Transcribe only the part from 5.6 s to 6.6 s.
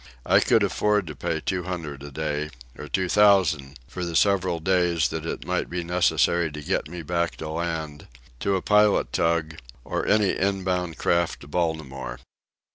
be necessary